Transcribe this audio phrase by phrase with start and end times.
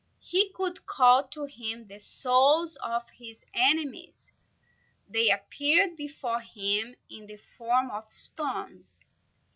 [0.23, 4.31] He could call to him the souls of his enemies.
[5.07, 8.99] They appeared before him in the form of stones.